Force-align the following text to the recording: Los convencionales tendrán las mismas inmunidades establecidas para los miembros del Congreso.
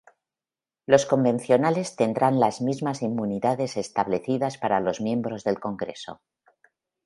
Los 0.87 1.05
convencionales 1.05 1.95
tendrán 1.95 2.39
las 2.39 2.59
mismas 2.59 3.03
inmunidades 3.03 3.77
establecidas 3.77 4.57
para 4.57 4.79
los 4.79 4.99
miembros 4.99 5.43
del 5.43 5.59
Congreso. 5.59 6.23